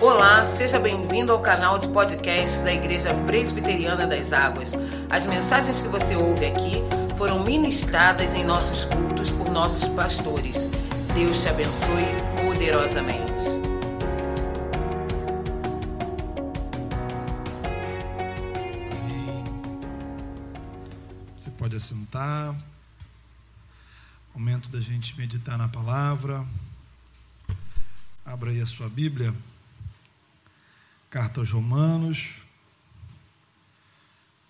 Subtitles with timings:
[0.00, 4.72] Olá, seja bem-vindo ao canal de podcast da Igreja Presbiteriana das Águas.
[5.10, 6.74] As mensagens que você ouve aqui
[7.16, 10.70] foram ministradas em nossos cultos por nossos pastores.
[11.16, 12.04] Deus te abençoe
[12.46, 13.28] poderosamente.
[21.36, 22.54] Você pode assentar.
[24.32, 26.46] Momento da gente meditar na palavra.
[28.24, 29.34] Abra aí a sua Bíblia.
[31.10, 32.42] Carta aos Romanos.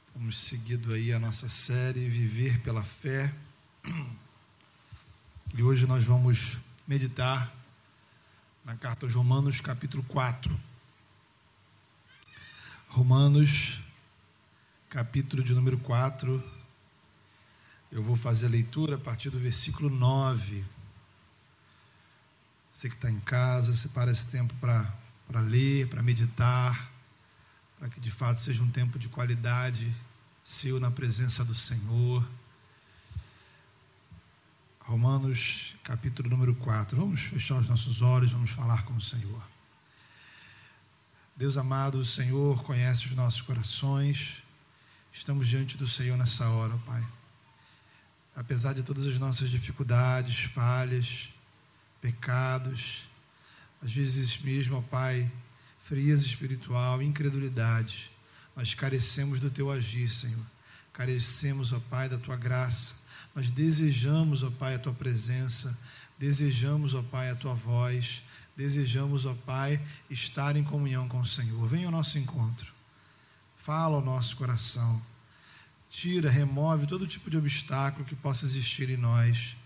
[0.09, 3.33] Estamos seguindo aí a nossa série Viver pela Fé.
[5.55, 7.55] E hoje nós vamos meditar
[8.65, 10.61] na Carta aos Romanos, capítulo 4.
[12.89, 13.81] Romanos,
[14.91, 16.43] capítulo de número 4.
[17.93, 20.65] Eu vou fazer a leitura a partir do versículo 9.
[22.73, 24.93] Você que está em casa, separa esse tempo para
[25.29, 26.91] para ler, para meditar,
[27.79, 29.95] para que de fato seja um tempo de qualidade
[30.43, 32.27] seu na presença do Senhor.
[34.81, 36.97] Romanos, capítulo número 4.
[36.97, 39.43] Vamos fechar os nossos olhos, vamos falar com o Senhor.
[41.37, 44.43] Deus amado, o Senhor conhece os nossos corações.
[45.13, 47.07] Estamos diante do Senhor nessa hora, Pai.
[48.35, 51.29] Apesar de todas as nossas dificuldades, falhas,
[52.01, 53.08] pecados,
[53.83, 55.31] às vezes mesmo, ó Pai,
[55.81, 58.11] frieza espiritual, incredulidade,
[58.55, 60.45] nós carecemos do Teu agir, Senhor.
[60.93, 63.03] Carecemos, ó Pai, da Tua graça.
[63.35, 65.79] Nós desejamos, ó Pai, a Tua presença.
[66.19, 68.23] Desejamos, ó Pai, a Tua voz.
[68.57, 69.81] Desejamos, ó Pai,
[70.11, 71.69] estar em comunhão com o Senhor.
[71.69, 72.73] Venha ao nosso encontro.
[73.57, 75.01] Fala ao nosso coração.
[75.89, 79.57] Tira, remove todo tipo de obstáculo que possa existir em nós.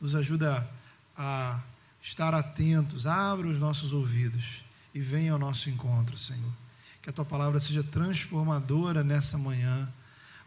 [0.00, 0.68] Nos ajuda
[1.16, 1.60] a
[2.02, 6.52] estar atentos, abra os nossos ouvidos e venha ao nosso encontro, Senhor.
[7.00, 9.88] Que a tua palavra seja transformadora nessa manhã,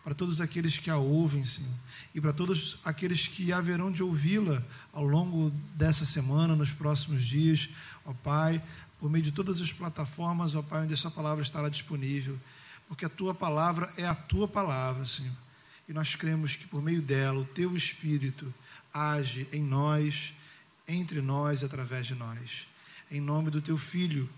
[0.03, 1.74] para todos aqueles que a ouvem, Senhor,
[2.13, 4.62] e para todos aqueles que haverão de ouvi-la
[4.94, 7.69] ao longo dessa semana, nos próximos dias,
[8.06, 8.62] ó Pai,
[9.00, 12.38] por meio de todas as plataformas, ó Pai, onde essa palavra estará disponível,
[12.88, 15.34] porque a tua palavra é a tua palavra, Senhor.
[15.88, 18.53] E nós cremos que por meio dela o teu Espírito
[18.94, 20.34] age em nós
[20.88, 22.68] entre nós e através de nós.
[23.09, 24.29] Em nome do teu Filho,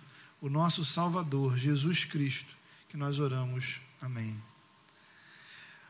[0.42, 2.56] o nosso Salvador, Jesus Cristo,
[2.90, 3.82] que nós oramos.
[4.02, 4.40] Amém.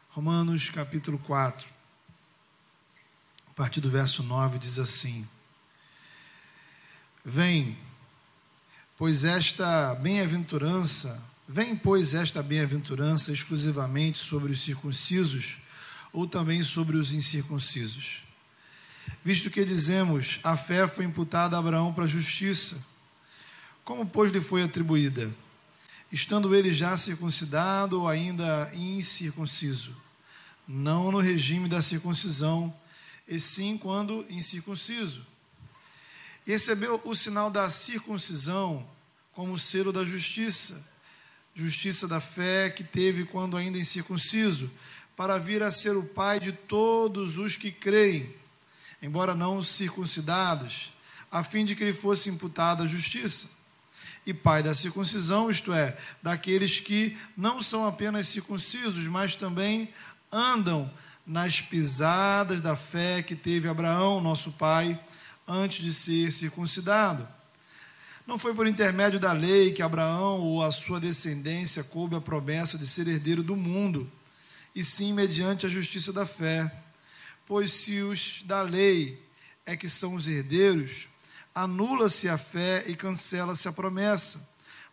[0.09, 1.67] Romanos capítulo 4,
[3.47, 5.27] a partir do verso 9, diz assim:
[7.23, 7.77] Vem,
[8.95, 15.57] pois esta bem-aventurança, vem, pois, esta bem-aventurança exclusivamente sobre os circuncisos
[16.13, 18.26] ou também sobre os incircuncisos
[19.23, 22.85] visto que dizemos, a fé foi imputada a Abraão para a justiça.
[23.83, 25.29] Como, pois, lhe foi atribuída?
[26.11, 29.95] Estando ele já circuncidado ou ainda incircunciso?
[30.67, 32.73] Não no regime da circuncisão,
[33.27, 35.25] e sim quando incircunciso.
[36.45, 38.87] Recebeu o sinal da circuncisão
[39.33, 40.89] como selo da justiça,
[41.53, 44.71] justiça da fé que teve quando ainda incircunciso,
[45.15, 48.33] para vir a ser o pai de todos os que creem
[49.01, 50.91] embora não circuncidados,
[51.31, 53.57] a fim de que lhe fosse imputada a justiça.
[54.25, 59.93] E pai da circuncisão, isto é, daqueles que não são apenas circuncisos, mas também
[60.31, 60.91] andam
[61.25, 64.99] nas pisadas da fé que teve Abraão, nosso pai,
[65.47, 67.27] antes de ser circuncidado.
[68.25, 72.77] Não foi por intermédio da lei que Abraão ou a sua descendência coube a promessa
[72.77, 74.11] de ser herdeiro do mundo,
[74.75, 76.69] e sim mediante a justiça da fé
[77.47, 79.25] Pois se os da lei
[79.65, 81.07] é que são os herdeiros,
[81.55, 84.49] anula-se a fé e cancela-se a promessa,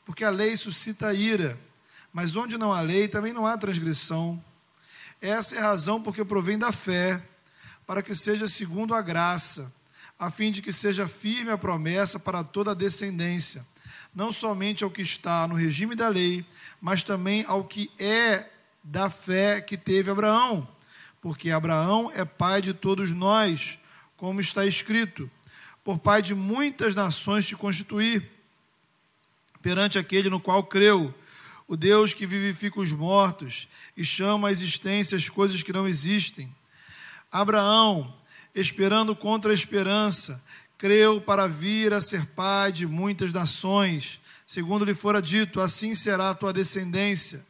[0.06, 1.58] porque a lei suscita ira,
[2.12, 4.42] mas onde não há lei também não há transgressão.
[5.20, 7.20] Essa é a razão porque provém da fé,
[7.84, 9.74] para que seja segundo a graça,
[10.16, 13.66] a fim de que seja firme a promessa para toda a descendência,
[14.14, 16.46] não somente ao que está no regime da lei,
[16.80, 18.48] mas também ao que é
[18.80, 20.72] da fé que teve Abraão
[21.24, 23.78] porque Abraão é pai de todos nós,
[24.14, 25.30] como está escrito:
[25.82, 28.22] por pai de muitas nações te constituí,
[29.62, 31.14] perante aquele no qual creu,
[31.66, 36.54] o Deus que vivifica os mortos e chama à existência as coisas que não existem.
[37.32, 38.14] Abraão,
[38.54, 40.44] esperando contra a esperança,
[40.76, 46.28] creu para vir a ser pai de muitas nações, segundo lhe fora dito: assim será
[46.28, 47.42] a tua descendência.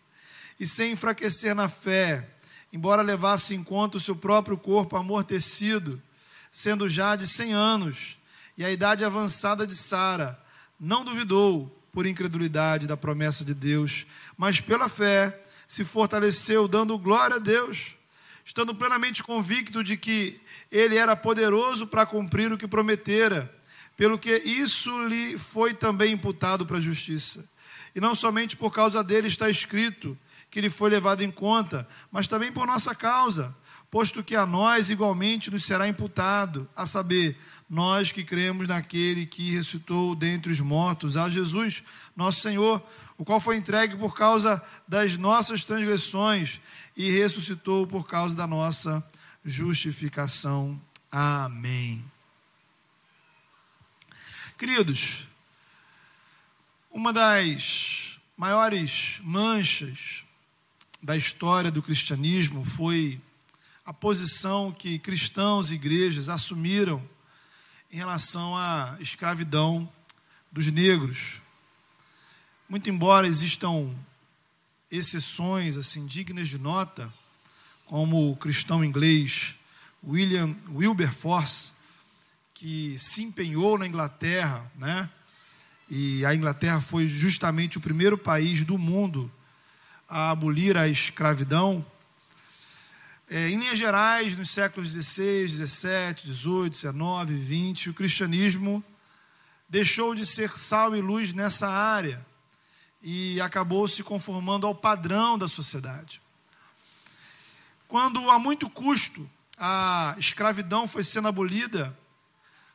[0.60, 2.33] E sem enfraquecer na fé,
[2.74, 6.02] embora levasse em conta o seu próprio corpo amortecido,
[6.50, 8.18] sendo já de cem anos,
[8.58, 10.36] e a idade avançada de Sara,
[10.78, 14.04] não duvidou, por incredulidade da promessa de Deus,
[14.36, 17.94] mas pela fé se fortaleceu, dando glória a Deus,
[18.44, 23.48] estando plenamente convicto de que ele era poderoso para cumprir o que prometera,
[23.96, 27.48] pelo que isso lhe foi também imputado para a justiça.
[27.94, 30.18] E não somente por causa dele está escrito
[30.54, 33.52] que ele foi levado em conta, mas também por nossa causa,
[33.90, 37.36] posto que a nós igualmente nos será imputado, a saber,
[37.68, 41.82] nós que cremos naquele que ressuscitou dentre os mortos, a Jesus,
[42.14, 42.80] nosso Senhor,
[43.18, 46.60] o qual foi entregue por causa das nossas transgressões
[46.96, 49.04] e ressuscitou por causa da nossa
[49.44, 50.80] justificação.
[51.10, 52.04] Amém.
[54.56, 55.26] Queridos,
[56.92, 60.23] uma das maiores manchas
[61.04, 63.20] da história do cristianismo foi
[63.84, 67.06] a posição que cristãos e igrejas assumiram
[67.92, 69.86] em relação à escravidão
[70.50, 71.42] dos negros.
[72.66, 73.94] Muito embora existam
[74.90, 77.12] exceções assim dignas de nota,
[77.84, 79.56] como o cristão inglês
[80.02, 81.72] William Wilberforce,
[82.54, 85.10] que se empenhou na Inglaterra, né?
[85.90, 89.30] E a Inglaterra foi justamente o primeiro país do mundo
[90.14, 91.84] a abolir a escravidão.
[93.28, 98.84] É, em linhas gerais, nos séculos XVI, XVII, XVIII, XIX, XX, o cristianismo
[99.68, 102.24] deixou de ser sal e luz nessa área
[103.02, 106.22] e acabou se conformando ao padrão da sociedade.
[107.88, 109.28] Quando a muito custo
[109.58, 111.92] a escravidão foi sendo abolida,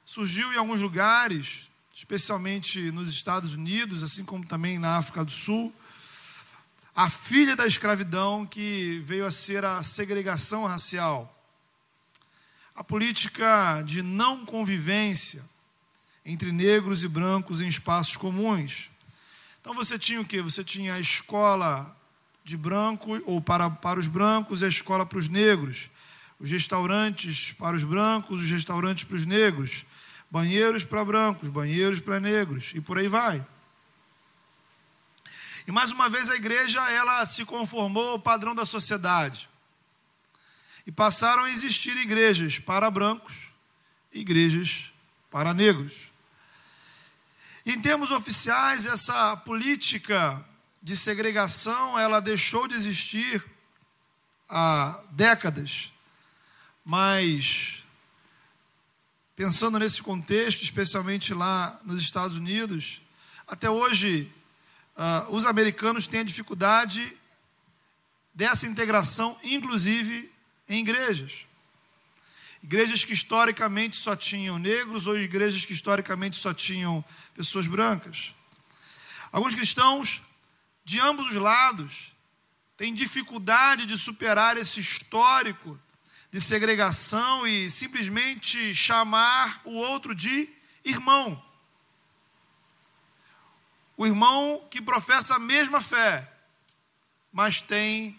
[0.03, 5.73] surgiu em alguns lugares, especialmente nos Estados Unidos, assim como também na África do Sul,
[6.99, 11.33] a filha da escravidão que veio a ser a segregação racial.
[12.75, 15.41] A política de não convivência
[16.25, 18.89] entre negros e brancos em espaços comuns.
[19.61, 20.41] Então você tinha o que?
[20.41, 21.97] Você tinha a escola
[22.43, 25.89] de branco ou para, para os brancos e a escola para os negros.
[26.37, 29.85] Os restaurantes para os brancos, os restaurantes para os negros.
[30.29, 33.41] Banheiros para brancos, banheiros para negros e por aí vai.
[35.69, 39.47] E mais uma vez a igreja ela se conformou ao padrão da sociedade.
[40.83, 43.49] E passaram a existir igrejas para brancos
[44.11, 44.91] igrejas
[45.29, 46.09] para negros.
[47.63, 50.43] Em termos oficiais, essa política
[50.81, 53.45] de segregação, ela deixou de existir
[54.49, 55.93] há décadas.
[56.83, 57.83] Mas
[59.35, 63.01] pensando nesse contexto, especialmente lá nos Estados Unidos,
[63.45, 64.33] até hoje
[64.99, 67.17] uh, os americanos têm a dificuldade
[68.33, 70.29] dessa integração, inclusive
[70.67, 71.47] em igrejas.
[72.61, 77.03] Igrejas que historicamente só tinham negros ou igrejas que historicamente só tinham
[77.33, 78.35] pessoas brancas.
[79.31, 80.21] Alguns cristãos
[80.83, 82.11] de ambos os lados
[82.75, 85.79] têm dificuldade de superar esse histórico
[86.29, 90.49] de segregação e simplesmente chamar o outro de
[90.83, 91.41] irmão
[93.99, 96.25] o irmão que professa a mesma fé,
[97.33, 98.17] mas tem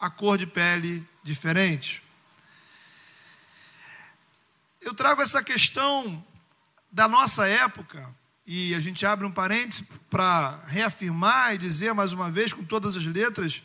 [0.00, 2.02] a cor de pele diferente.
[4.80, 6.26] Eu trago essa questão
[6.90, 8.08] da nossa época,
[8.46, 12.96] e a gente abre um parênteses para reafirmar e dizer mais uma vez, com todas
[12.96, 13.62] as letras,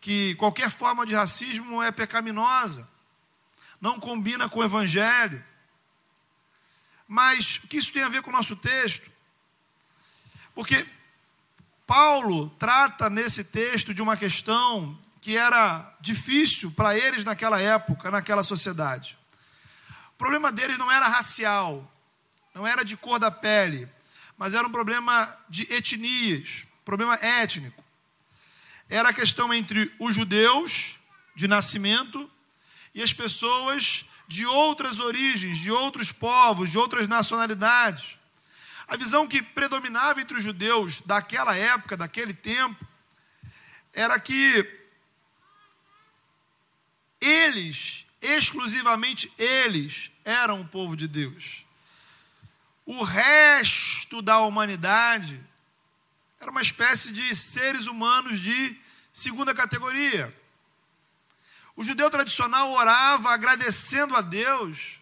[0.00, 2.88] que qualquer forma de racismo é pecaminosa,
[3.78, 5.44] não combina com o Evangelho.
[7.06, 9.17] Mas o que isso tem a ver com o nosso texto?
[10.58, 10.84] Porque
[11.86, 18.42] Paulo trata nesse texto de uma questão que era difícil para eles naquela época, naquela
[18.42, 19.16] sociedade.
[20.14, 21.88] O problema deles não era racial,
[22.52, 23.88] não era de cor da pele,
[24.36, 27.84] mas era um problema de etnias, problema étnico.
[28.88, 30.98] Era a questão entre os judeus
[31.36, 32.28] de nascimento
[32.92, 38.17] e as pessoas de outras origens, de outros povos, de outras nacionalidades.
[38.88, 42.86] A visão que predominava entre os judeus daquela época, daquele tempo,
[43.92, 44.66] era que
[47.20, 51.66] eles, exclusivamente eles, eram o povo de Deus.
[52.86, 55.38] O resto da humanidade
[56.40, 58.80] era uma espécie de seres humanos de
[59.12, 60.34] segunda categoria.
[61.76, 64.97] O judeu tradicional orava agradecendo a Deus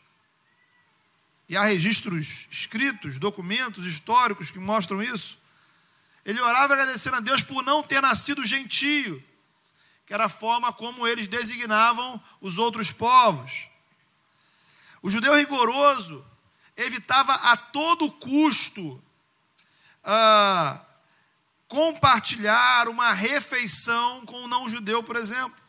[1.49, 5.39] e há registros escritos, documentos históricos que mostram isso.
[6.25, 9.23] Ele orava agradecendo a Deus por não ter nascido gentio,
[10.05, 13.69] que era a forma como eles designavam os outros povos.
[15.01, 16.25] O judeu rigoroso
[16.77, 19.03] evitava a todo custo
[20.03, 20.81] ah,
[21.69, 25.66] compartilhar uma refeição com um não-judeu, por exemplo.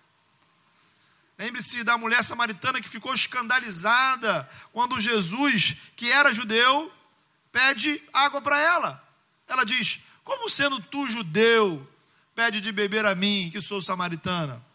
[1.38, 6.92] Lembre-se da mulher samaritana que ficou escandalizada quando Jesus, que era judeu,
[7.52, 9.08] pede água para ela.
[9.48, 11.88] Ela diz: Como sendo tu judeu,
[12.36, 14.66] pede de beber a mim, que sou samaritana?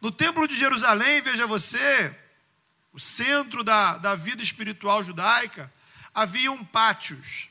[0.00, 2.14] No templo de Jerusalém, veja você,
[2.92, 5.72] o centro da, da vida espiritual judaica,
[6.14, 7.48] haviam pátios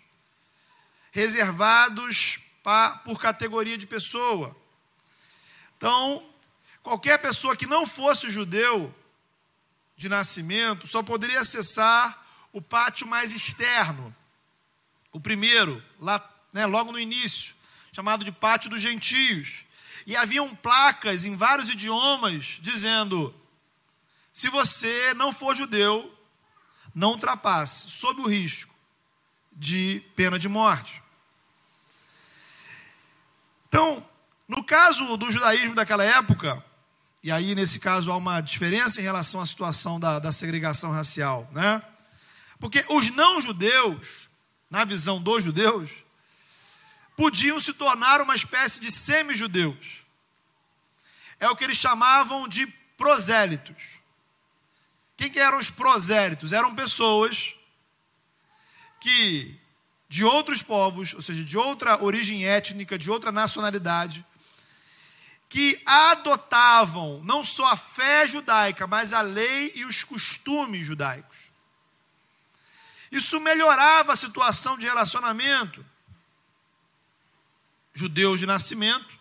[1.11, 4.55] reservados pa, por categoria de pessoa.
[5.77, 6.26] Então,
[6.87, 8.95] qualquer pessoa que não fosse judeu
[9.97, 14.15] de nascimento só poderia acessar o pátio mais externo,
[15.11, 17.53] o primeiro, lá, né, logo no início,
[17.91, 19.65] chamado de Pátio dos Gentios.
[20.05, 23.35] E haviam placas em vários idiomas dizendo:
[24.31, 26.17] se você não for judeu,
[26.95, 28.73] não ultrapasse, sob o risco
[29.51, 31.03] de pena de morte.
[33.67, 34.07] Então,
[34.47, 36.63] no caso do judaísmo daquela época,
[37.27, 41.45] e aí nesse caso há uma diferença em relação à situação da, da segregação racial,
[41.51, 41.83] né?
[42.57, 44.29] Porque os não-judeus,
[44.69, 45.91] na visão dos judeus,
[47.17, 50.05] podiam se tornar uma espécie de semi-judeus.
[51.37, 52.65] É o que eles chamavam de
[52.97, 53.99] prosélitos.
[55.17, 56.53] Quem que eram os prosélitos?
[56.53, 57.55] Eram pessoas
[59.01, 59.53] que
[60.07, 64.25] de outros povos, ou seja, de outra origem étnica, de outra nacionalidade,
[65.49, 71.51] que adotavam não só a fé judaica, mas a lei e os costumes judaicos.
[73.11, 75.85] Isso melhorava a situação de relacionamento.
[77.93, 79.17] Judeus de nascimento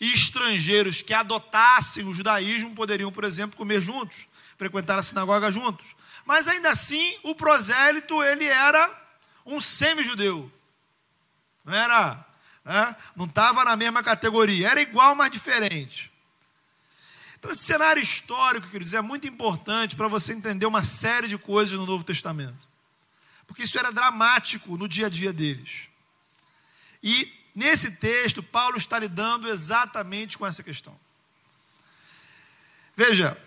[0.00, 5.96] e estrangeiros que adotassem o judaísmo poderiam, por exemplo, comer juntos, frequentar a sinagoga juntos.
[6.24, 9.08] Mas ainda assim, o prosélito ele era
[9.44, 10.50] um semi-judeu.
[11.64, 12.24] Não era,
[12.68, 12.96] né?
[13.16, 16.12] não estava na mesma categoria, era igual, mas diferente.
[17.38, 21.78] Então, esse cenário histórico, queridos, é muito importante para você entender uma série de coisas
[21.78, 22.68] no Novo Testamento
[23.48, 25.88] porque isso era dramático no dia a dia deles.
[27.02, 30.94] E nesse texto, Paulo está lidando exatamente com essa questão.
[32.94, 33.40] Veja,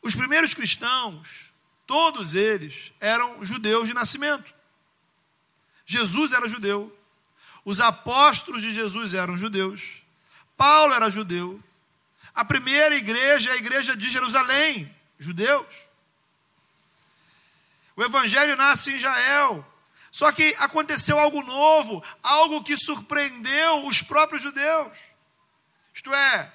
[0.00, 1.52] os primeiros cristãos,
[1.84, 4.54] todos eles eram judeus de nascimento.
[5.84, 6.96] Jesus era judeu,
[7.64, 10.02] os apóstolos de Jesus eram judeus,
[10.56, 11.62] Paulo era judeu,
[12.34, 15.88] a primeira igreja é a igreja de Jerusalém, judeus.
[17.94, 19.66] O evangelho nasce em Israel.
[20.10, 25.12] Só que aconteceu algo novo, algo que surpreendeu os próprios judeus.
[25.94, 26.52] Isto é,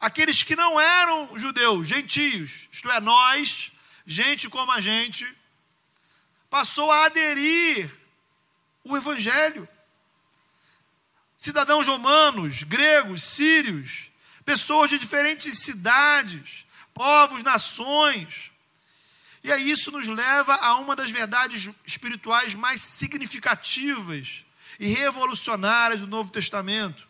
[0.00, 3.72] aqueles que não eram judeus, gentios, isto é, nós,
[4.06, 5.30] gente como a gente,
[6.48, 7.90] passou a aderir
[8.92, 9.68] o evangelho.
[11.36, 14.10] Cidadãos romanos, gregos, sírios,
[14.44, 18.50] pessoas de diferentes cidades, povos, nações,
[19.42, 24.44] e aí isso nos leva a uma das verdades espirituais mais significativas
[24.78, 27.08] e revolucionárias do Novo Testamento.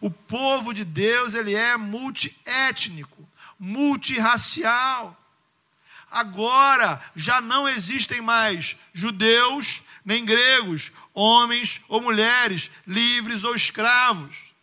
[0.00, 3.28] O povo de Deus, ele é multiétnico,
[3.58, 5.14] multirracial.
[6.10, 14.54] Agora já não existem mais judeus nem gregos, homens ou mulheres, livres ou escravos.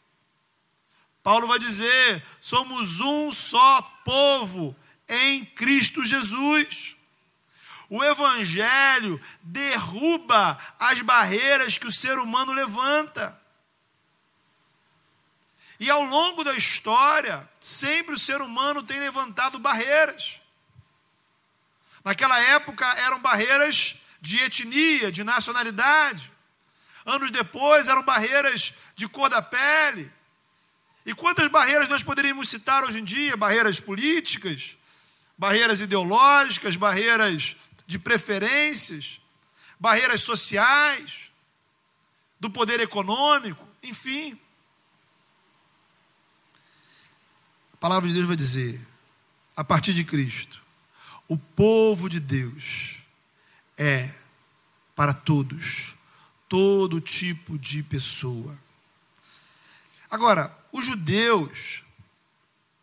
[1.21, 4.75] Paulo vai dizer: somos um só povo
[5.07, 6.95] em Cristo Jesus.
[7.89, 13.39] O Evangelho derruba as barreiras que o ser humano levanta.
[15.79, 20.39] E ao longo da história, sempre o ser humano tem levantado barreiras.
[22.05, 26.31] Naquela época eram barreiras de etnia, de nacionalidade.
[27.03, 30.11] Anos depois eram barreiras de cor da pele.
[31.03, 33.35] E quantas barreiras nós poderíamos citar hoje em dia?
[33.35, 34.77] Barreiras políticas,
[35.35, 37.55] barreiras ideológicas, barreiras
[37.87, 39.19] de preferências,
[39.79, 41.31] barreiras sociais,
[42.39, 44.39] do poder econômico, enfim.
[47.73, 48.79] A palavra de Deus vai dizer,
[49.55, 50.64] a partir de Cristo,
[51.27, 52.97] o povo de Deus
[53.77, 54.09] é
[54.95, 55.95] para todos,
[56.47, 58.57] todo tipo de pessoa.
[60.09, 61.83] Agora, os judeus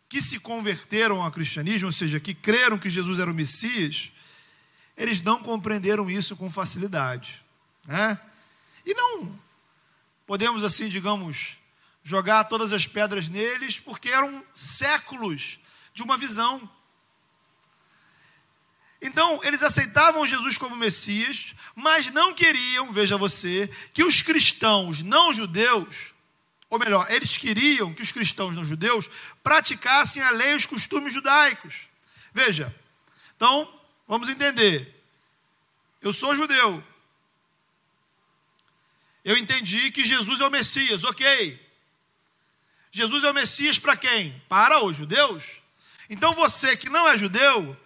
[0.09, 4.11] que se converteram ao cristianismo, ou seja, que creram que Jesus era o Messias,
[4.95, 7.41] eles não compreenderam isso com facilidade.
[7.85, 8.19] Né?
[8.85, 9.39] E não
[10.25, 11.57] podemos, assim, digamos,
[12.03, 15.59] jogar todas as pedras neles, porque eram séculos
[15.93, 16.69] de uma visão.
[19.03, 25.33] Então, eles aceitavam Jesus como Messias, mas não queriam, veja você, que os cristãos não
[25.33, 26.13] judeus,
[26.69, 29.09] ou melhor, eles queriam que os cristãos não judeus
[29.43, 31.89] praticassem a lei e os costumes judaicos.
[32.33, 32.73] Veja,
[33.35, 33.69] então,
[34.07, 35.03] vamos entender.
[36.01, 36.81] Eu sou judeu.
[39.25, 41.59] Eu entendi que Jesus é o Messias, ok.
[42.89, 44.41] Jesus é o Messias para quem?
[44.47, 45.61] Para os judeus.
[46.09, 47.77] Então você que não é judeu,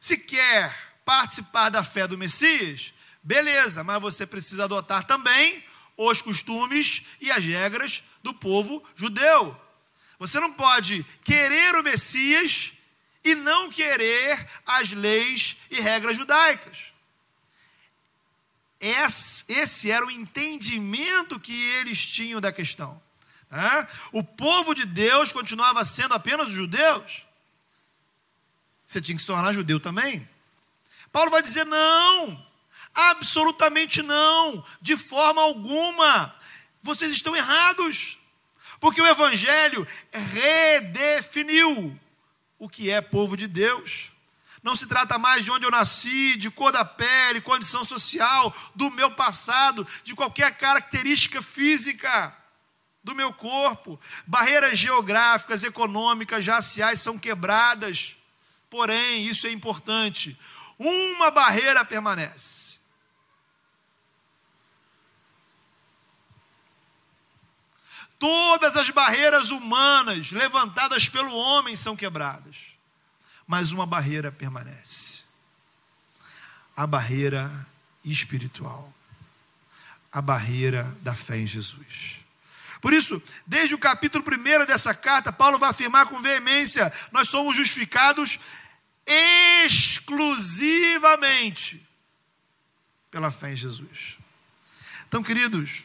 [0.00, 0.74] se quer
[1.04, 5.64] participar da fé do Messias, beleza, mas você precisa adotar também
[5.96, 9.58] os costumes e as regras do povo judeu.
[10.18, 12.72] Você não pode querer o Messias
[13.24, 16.92] e não querer as leis e regras judaicas.
[18.80, 23.00] Esse era o entendimento que eles tinham da questão.
[24.12, 27.27] O povo de Deus continuava sendo apenas os judeus
[28.88, 30.26] você tinha que se tornar judeu também.
[31.12, 32.46] Paulo vai dizer: não,
[32.94, 36.34] absolutamente não, de forma alguma.
[36.80, 38.18] Vocês estão errados,
[38.80, 42.00] porque o Evangelho redefiniu
[42.58, 44.10] o que é povo de Deus.
[44.62, 48.90] Não se trata mais de onde eu nasci, de cor da pele, condição social, do
[48.90, 52.34] meu passado, de qualquer característica física
[53.04, 54.00] do meu corpo.
[54.26, 58.18] Barreiras geográficas, econômicas, raciais são quebradas.
[58.70, 60.38] Porém, isso é importante:
[60.78, 62.78] uma barreira permanece.
[68.18, 72.56] Todas as barreiras humanas levantadas pelo homem são quebradas,
[73.46, 75.28] mas uma barreira permanece
[76.78, 77.50] a barreira
[78.04, 78.94] espiritual,
[80.12, 82.20] a barreira da fé em Jesus.
[82.80, 87.56] Por isso, desde o capítulo 1 dessa carta, Paulo vai afirmar com veemência: nós somos
[87.56, 88.38] justificados
[89.06, 91.86] exclusivamente
[93.10, 94.18] pela fé em Jesus.
[95.08, 95.84] Então, queridos,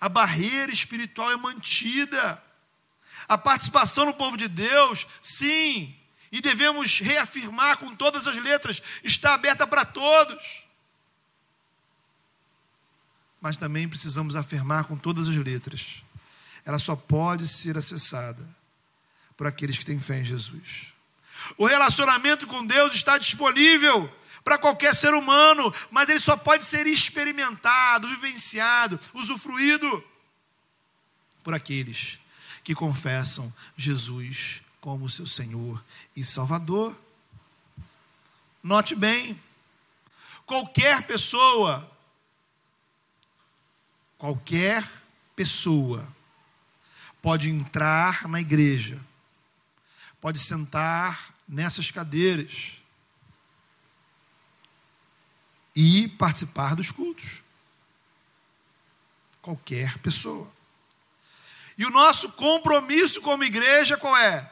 [0.00, 2.42] a barreira espiritual é mantida.
[3.26, 5.96] A participação no povo de Deus, sim,
[6.30, 10.63] e devemos reafirmar com todas as letras, está aberta para todos.
[13.44, 16.02] Mas também precisamos afirmar com todas as letras,
[16.64, 18.42] ela só pode ser acessada
[19.36, 20.94] por aqueles que têm fé em Jesus.
[21.58, 24.10] O relacionamento com Deus está disponível
[24.42, 30.02] para qualquer ser humano, mas ele só pode ser experimentado, vivenciado, usufruído
[31.42, 32.18] por aqueles
[32.62, 35.84] que confessam Jesus como seu Senhor
[36.16, 36.98] e Salvador.
[38.62, 39.38] Note bem,
[40.46, 41.93] qualquer pessoa,
[44.24, 44.82] qualquer
[45.36, 46.08] pessoa
[47.20, 48.98] pode entrar na igreja,
[50.18, 52.78] pode sentar nessas cadeiras
[55.76, 57.42] e participar dos cultos.
[59.42, 60.50] Qualquer pessoa.
[61.76, 64.50] E o nosso compromisso como igreja qual é?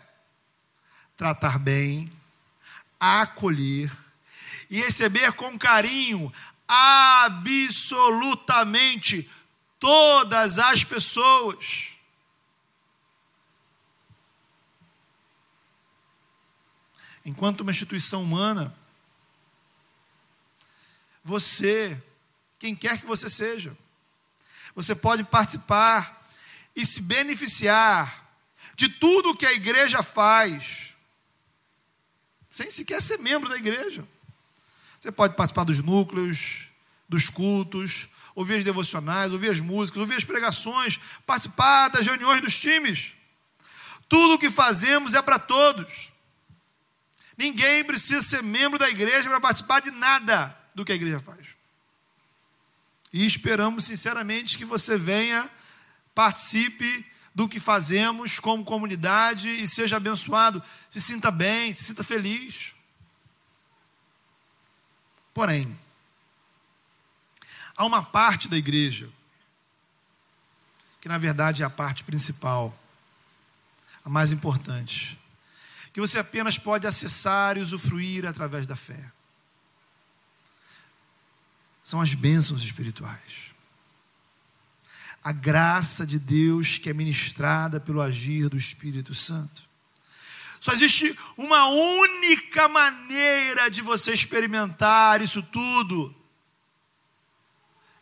[1.16, 2.12] Tratar bem,
[3.00, 3.90] acolher
[4.68, 6.30] e receber com carinho
[6.68, 9.30] absolutamente
[9.82, 11.92] todas as pessoas.
[17.24, 18.74] enquanto uma instituição humana,
[21.22, 22.00] você,
[22.58, 23.76] quem quer que você seja,
[24.74, 26.20] você pode participar
[26.74, 28.20] e se beneficiar
[28.74, 30.94] de tudo que a igreja faz,
[32.50, 34.06] sem sequer ser membro da igreja.
[35.00, 36.70] Você pode participar dos núcleos,
[37.08, 42.58] dos cultos, ouvir as devocionais, ouvir as músicas, ouvir as pregações, participar das reuniões dos
[42.58, 43.12] times.
[44.08, 46.12] Tudo o que fazemos é para todos.
[47.36, 51.40] Ninguém precisa ser membro da igreja para participar de nada do que a igreja faz.
[53.12, 55.50] E esperamos sinceramente que você venha,
[56.14, 62.74] participe do que fazemos como comunidade e seja abençoado, se sinta bem, se sinta feliz.
[65.32, 65.78] Porém,
[67.76, 69.08] há uma parte da igreja
[71.02, 72.78] que na verdade é a parte principal,
[74.04, 75.18] a mais importante,
[75.92, 79.10] que você apenas pode acessar e usufruir através da fé.
[81.82, 83.50] São as bênçãos espirituais.
[85.24, 89.62] A graça de Deus que é ministrada pelo agir do Espírito Santo.
[90.60, 96.14] Só existe uma única maneira de você experimentar isso tudo.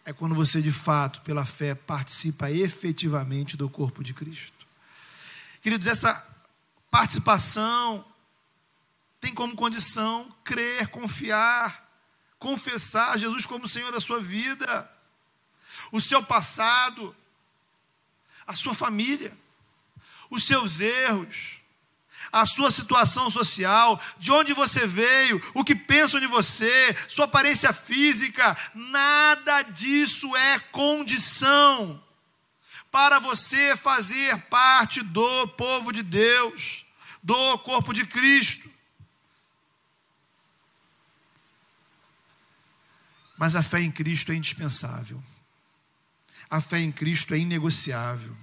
[0.05, 4.67] É quando você, de fato, pela fé, participa efetivamente do corpo de Cristo.
[5.63, 6.27] Queridos, essa
[6.91, 8.05] participação
[9.21, 11.87] tem como condição crer, confiar,
[12.39, 14.91] confessar Jesus como Senhor da sua vida,
[15.93, 17.15] o seu passado,
[18.47, 19.37] a sua família,
[20.31, 21.60] os seus erros,
[22.33, 27.73] a sua situação social, de onde você veio, o que pensam de você, sua aparência
[27.73, 32.03] física, nada disso é condição
[32.91, 36.85] para você fazer parte do povo de Deus,
[37.23, 38.69] do corpo de Cristo.
[43.39, 45.23] Mas a fé em Cristo é indispensável.
[46.51, 48.37] A fé em Cristo é inegociável.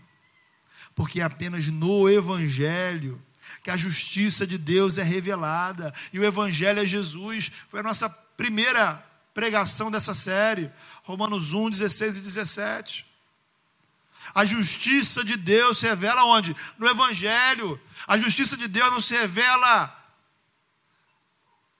[0.96, 3.22] Porque é apenas no Evangelho
[3.68, 5.94] que a justiça de Deus é revelada.
[6.14, 7.52] E o Evangelho é Jesus.
[7.68, 8.94] Foi a nossa primeira
[9.34, 10.72] pregação dessa série.
[11.04, 13.06] Romanos 1, 16 e 17.
[14.34, 16.56] A justiça de Deus se revela onde?
[16.78, 17.78] No Evangelho.
[18.08, 19.94] A justiça de Deus não se revela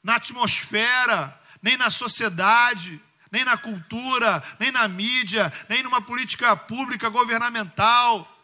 [0.04, 7.08] na atmosfera, nem na sociedade, nem na cultura, nem na mídia, nem numa política pública
[7.08, 8.37] governamental.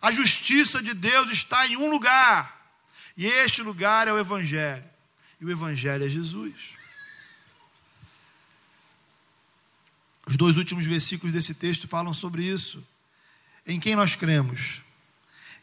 [0.00, 2.74] A justiça de Deus está em um lugar,
[3.16, 4.84] e este lugar é o Evangelho,
[5.40, 6.78] e o Evangelho é Jesus.
[10.26, 12.86] Os dois últimos versículos desse texto falam sobre isso.
[13.66, 14.80] Em quem nós cremos?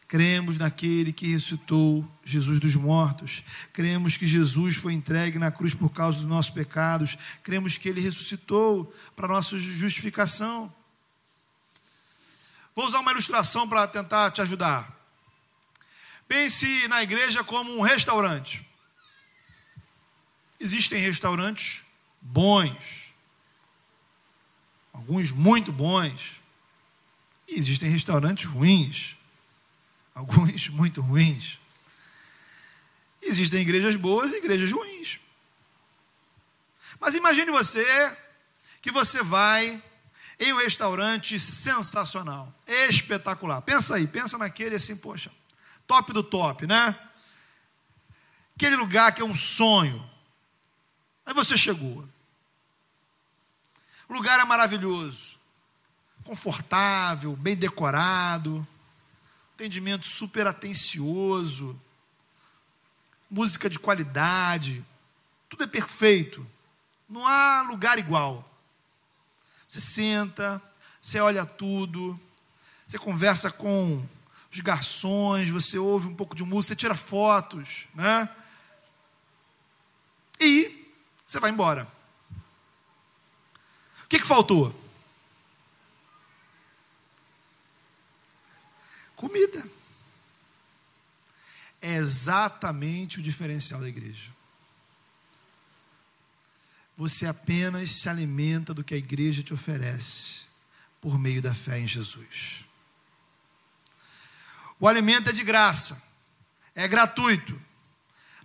[0.06, 3.42] Cremos naquele que ressuscitou Jesus dos mortos.
[3.72, 7.18] Cremos que Jesus foi entregue na cruz por causa dos nossos pecados.
[7.42, 10.72] Cremos que ele ressuscitou para nossa justificação.
[12.78, 14.96] Vou usar uma ilustração para tentar te ajudar.
[16.28, 18.64] Pense na igreja como um restaurante.
[20.60, 21.84] Existem restaurantes
[22.20, 23.12] bons,
[24.92, 26.40] alguns muito bons,
[27.48, 29.16] e existem restaurantes ruins,
[30.14, 31.58] alguns muito ruins.
[33.20, 35.18] Existem igrejas boas e igrejas ruins.
[37.00, 38.16] Mas imagine você
[38.80, 39.82] que você vai
[40.38, 43.60] em um restaurante sensacional, espetacular.
[43.62, 45.30] Pensa aí, pensa naquele assim, poxa,
[45.86, 46.96] top do top, né?
[48.54, 50.08] Aquele lugar que é um sonho.
[51.26, 52.08] Aí você chegou.
[54.08, 55.36] O lugar é maravilhoso,
[56.24, 58.66] confortável, bem decorado,
[59.54, 61.78] atendimento super atencioso,
[63.30, 64.84] música de qualidade,
[65.48, 66.46] tudo é perfeito.
[67.08, 68.48] Não há lugar igual.
[69.68, 70.62] Você senta,
[71.00, 72.18] você olha tudo,
[72.86, 74.02] você conversa com
[74.50, 78.34] os garçons, você ouve um pouco de música, você tira fotos, né?
[80.40, 80.90] E
[81.26, 81.86] você vai embora.
[84.04, 84.74] O que, que faltou?
[89.14, 89.62] Comida.
[91.82, 94.37] É exatamente o diferencial da igreja
[96.98, 100.40] você apenas se alimenta do que a igreja te oferece
[101.00, 102.64] por meio da fé em Jesus.
[104.80, 106.02] O alimento é de graça,
[106.74, 107.56] é gratuito.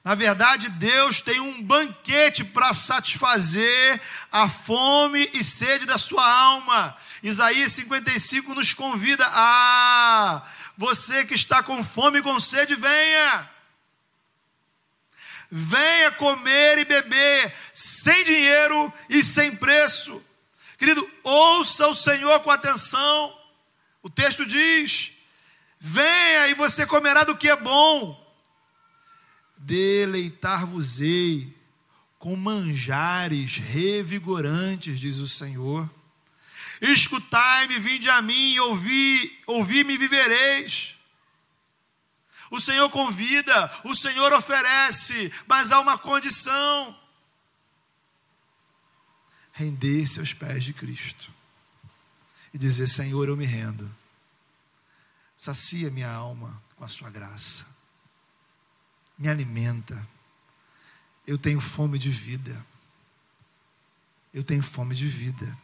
[0.04, 4.00] Na verdade, Deus tem um banquete para satisfazer
[4.32, 6.96] a fome e sede da sua alma.
[7.24, 10.44] Isaías 55 nos convida a
[10.78, 13.53] você que está com fome e com sede, venha
[15.56, 20.20] venha comer e beber, sem dinheiro e sem preço.
[20.80, 23.39] Querido, ouça o Senhor com atenção.
[24.02, 25.12] O texto diz:
[25.80, 28.20] venha e você comerá do que é bom.
[29.60, 31.56] Deleitar-vos-ei
[32.18, 35.88] com manjares revigorantes, diz o Senhor.
[36.82, 40.92] Escutai-me, vinde a mim, ouvi, ouvi-me e vivereis.
[42.54, 46.96] O Senhor convida, o Senhor oferece, mas há uma condição:
[49.52, 51.34] render-se aos pés de Cristo
[52.54, 53.89] e dizer: Senhor, eu me rendo.
[55.36, 57.76] Sacia minha alma com a sua graça,
[59.18, 60.08] me alimenta.
[61.26, 62.63] Eu tenho fome de vida.
[64.32, 65.58] Eu tenho fome de vida.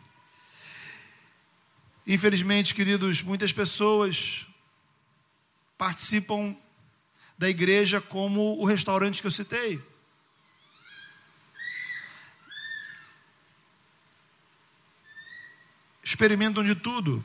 [2.07, 4.47] Infelizmente, queridos, muitas pessoas
[5.77, 6.57] participam
[7.39, 9.81] da igreja como o restaurante que eu citei.
[16.03, 17.23] Experimentam de tudo.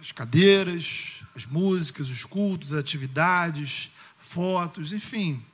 [0.00, 5.44] As cadeiras, as músicas, os cultos, as atividades, fotos, enfim.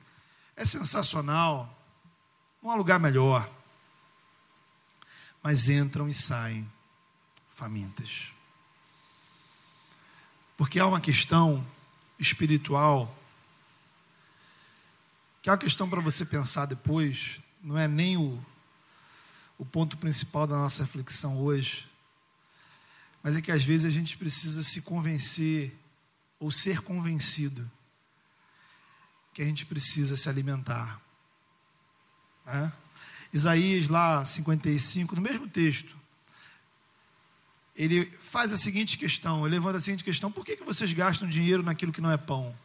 [0.55, 1.71] É sensacional.
[2.63, 3.47] Não há lugar melhor.
[5.43, 6.67] Mas entram e saem
[7.51, 8.31] famintas.
[10.57, 11.63] Porque há uma questão
[12.21, 13.17] espiritual
[15.41, 18.39] que é uma questão para você pensar depois, não é nem o,
[19.57, 21.89] o ponto principal da nossa reflexão hoje,
[23.23, 25.75] mas é que às vezes a gente precisa se convencer
[26.39, 27.69] ou ser convencido
[29.33, 31.01] que a gente precisa se alimentar.
[32.45, 32.71] Né?
[33.33, 35.95] Isaías, lá 55, no mesmo texto,
[37.81, 41.27] ele faz a seguinte questão, ele levanta a seguinte questão: por que, que vocês gastam
[41.27, 42.55] dinheiro naquilo que não é pão?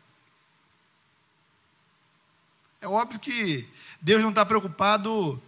[2.83, 3.67] É óbvio que
[3.99, 5.43] Deus não está preocupado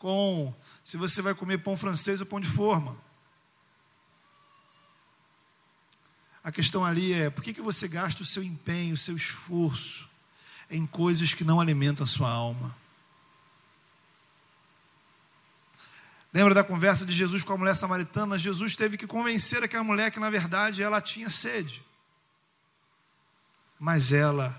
[0.00, 2.96] com se você vai comer pão francês ou pão de forma.
[6.42, 10.10] A questão ali é por que, que você gasta o seu empenho, o seu esforço
[10.68, 12.76] em coisas que não alimentam a sua alma?
[16.32, 18.38] Lembra da conversa de Jesus com a mulher samaritana?
[18.38, 21.82] Jesus teve que convencer aquela mulher que, na verdade, ela tinha sede.
[23.78, 24.58] Mas ela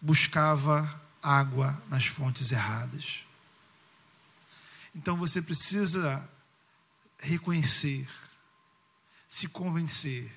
[0.00, 3.24] buscava água nas fontes erradas.
[4.94, 6.28] Então você precisa
[7.18, 8.08] reconhecer,
[9.28, 10.30] se convencer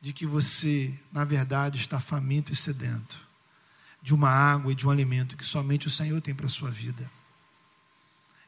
[0.00, 3.18] de que você, na verdade, está faminto e sedento
[4.00, 6.70] de uma água e de um alimento que somente o Senhor tem para a sua
[6.70, 7.10] vida.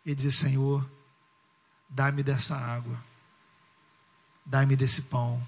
[0.07, 0.89] E dizer: Senhor,
[1.91, 3.03] Dá-me dessa água.
[4.47, 5.45] Dá-me desse pão.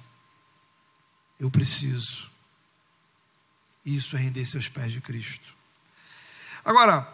[1.39, 2.31] Eu preciso.
[3.85, 5.55] Isso é render-se aos pés de Cristo.
[6.65, 7.09] Agora,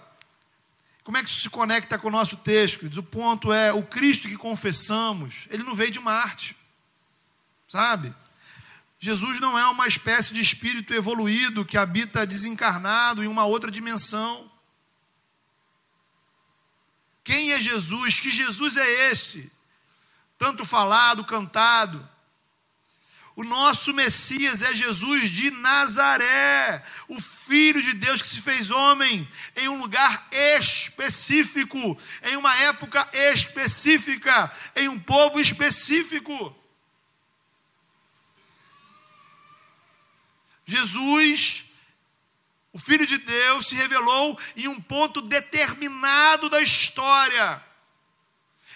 [1.05, 2.89] como é que isso se conecta com o nosso texto?
[2.89, 6.57] Diz, o ponto é: o Cristo que confessamos, ele não veio de Marte,
[7.67, 8.15] sabe?
[9.01, 14.48] Jesus não é uma espécie de espírito evoluído que habita desencarnado em uma outra dimensão.
[17.29, 18.19] Quem é Jesus?
[18.19, 19.53] Que Jesus é esse?
[20.39, 22.09] Tanto falado, cantado.
[23.37, 29.29] O nosso Messias é Jesus de Nazaré, o Filho de Deus que se fez homem
[29.57, 36.57] em um lugar específico, em uma época específica, em um povo específico.
[40.65, 41.68] Jesus
[42.73, 47.65] o Filho de Deus se revelou em um ponto determinado da história,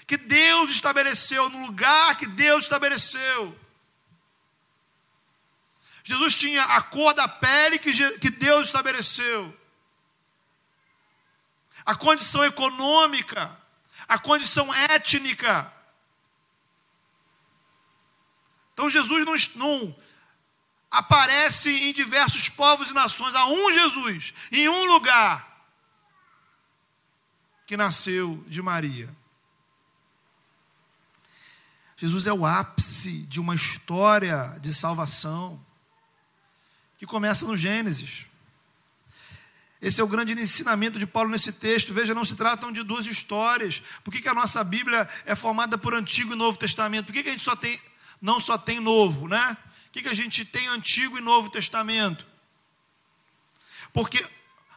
[0.06, 3.58] que Deus estabeleceu, no lugar que Deus estabeleceu.
[6.04, 9.56] Jesus tinha a cor da pele que, Deus estabeleceu,
[11.84, 13.56] a condição econômica,
[14.08, 15.72] a condição étnica.
[18.72, 19.96] Então Jesus não, não
[20.92, 23.34] aparece em diversos povos e nações.
[23.34, 25.50] Há um Jesus, em um lugar,
[27.66, 29.08] que nasceu de Maria.
[31.96, 35.58] Jesus é o ápice de uma história de salvação
[36.98, 38.26] que começa no Gênesis.
[39.80, 41.94] Esse é o grande ensinamento de Paulo nesse texto.
[41.94, 43.82] Veja, não se tratam de duas histórias.
[44.04, 47.06] Por que, que a nossa Bíblia é formada por Antigo e Novo Testamento?
[47.06, 47.80] Por que, que a gente só tem,
[48.20, 49.56] não só tem Novo, né?
[49.92, 52.26] Que, que a gente tem Antigo e Novo Testamento?
[53.92, 54.24] Porque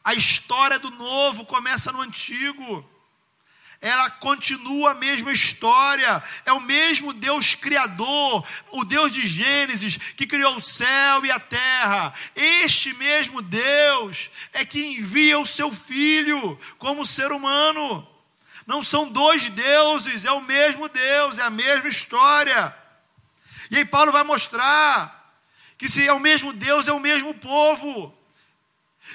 [0.03, 2.87] a história do Novo começa no Antigo.
[3.79, 6.21] Ela continua a mesma história.
[6.45, 11.39] É o mesmo Deus Criador, o Deus de Gênesis, que criou o céu e a
[11.39, 12.13] terra.
[12.35, 18.05] Este mesmo Deus é que envia o seu Filho como ser humano.
[18.67, 22.84] Não são dois deuses, é o mesmo Deus, é a mesma história.
[23.71, 25.43] E aí Paulo vai mostrar
[25.77, 28.15] que se é o mesmo Deus, é o mesmo povo.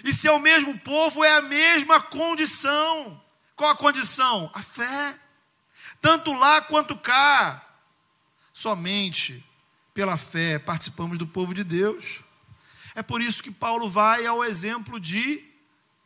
[0.04, 3.20] E se é o mesmo povo, é a mesma condição.
[3.56, 4.50] Qual a condição?
[4.54, 5.18] A fé.
[6.00, 7.64] Tanto lá quanto cá.
[8.52, 9.44] Somente
[9.94, 12.20] pela fé participamos do povo de Deus.
[12.94, 15.44] É por isso que Paulo vai ao exemplo de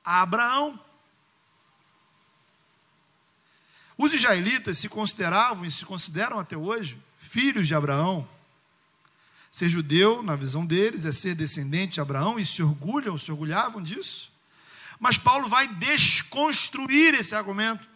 [0.05, 0.79] Abraão.
[3.97, 8.29] Os israelitas se consideravam e se consideram até hoje filhos de Abraão.
[9.55, 13.81] Ser judeu, na visão deles, é ser descendente de Abraão e se orgulham, se orgulhavam
[13.81, 14.33] disso.
[14.99, 17.89] Mas Paulo vai desconstruir esse argumento.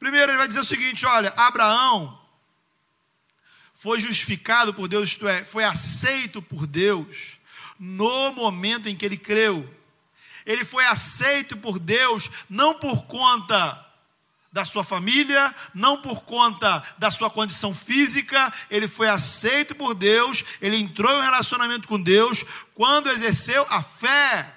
[0.00, 2.20] Primeiro, ele vai dizer o seguinte: olha, Abraão
[3.72, 7.38] foi justificado por Deus, isto é, foi aceito por Deus
[7.78, 9.72] no momento em que ele creu.
[10.44, 13.86] Ele foi aceito por Deus não por conta
[14.52, 20.44] da sua família, não por conta da sua condição física, ele foi aceito por Deus,
[20.60, 24.56] ele entrou em um relacionamento com Deus quando exerceu a fé.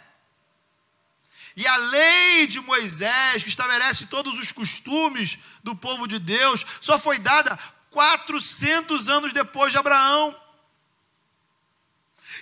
[1.55, 6.97] E a lei de Moisés, que estabelece todos os costumes do povo de Deus, só
[6.97, 7.57] foi dada
[7.91, 10.35] 400 anos depois de Abraão.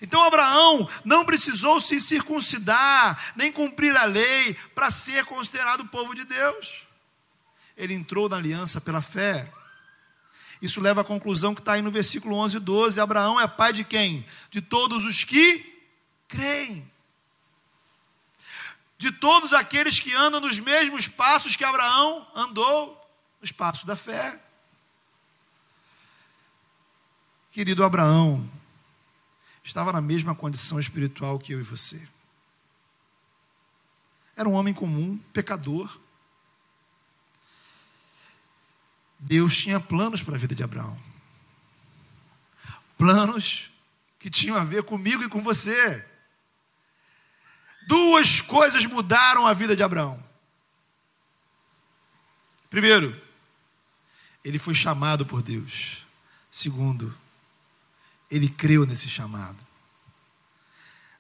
[0.02, 6.24] Então Abraão não precisou se circuncidar, nem cumprir a lei para ser considerado povo de
[6.24, 6.88] Deus.
[7.78, 9.52] Ele entrou na aliança pela fé.
[10.62, 13.74] Isso leva à conclusão que está aí no versículo 11 e 12: Abraão é pai
[13.74, 14.26] de quem?
[14.50, 15.84] De todos os que
[16.28, 16.90] creem.
[18.98, 22.96] De todos aqueles que andam nos mesmos passos que Abraão andou,
[23.42, 24.40] nos passos da fé.
[27.52, 28.48] Querido Abraão,
[29.64, 32.08] estava na mesma condição espiritual que eu e você.
[34.36, 36.00] Era um homem comum, pecador.
[39.22, 40.98] Deus tinha planos para a vida de Abraão.
[42.98, 43.70] Planos
[44.18, 46.04] que tinham a ver comigo e com você.
[47.88, 50.22] Duas coisas mudaram a vida de Abraão.
[52.70, 53.20] Primeiro,
[54.44, 56.06] ele foi chamado por Deus.
[56.50, 57.16] Segundo,
[58.30, 59.58] ele creu nesse chamado.